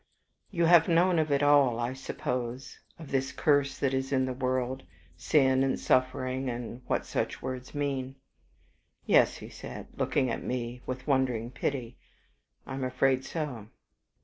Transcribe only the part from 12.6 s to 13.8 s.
"I am afraid so."